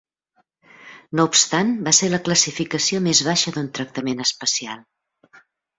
No 1.19 1.25
obstant, 1.29 1.69
va 1.89 1.93
ser 1.99 2.11
la 2.15 2.21
classificació 2.31 3.05
més 3.11 3.23
baixa 3.31 3.55
d'un 3.61 3.73
tractament 3.79 4.29
especial. 4.29 4.85